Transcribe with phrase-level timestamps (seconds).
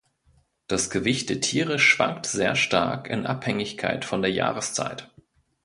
[0.65, 5.11] Das Gewicht der Tiere schwankt sehr stark in Abhängigkeit von der Jahreszeit.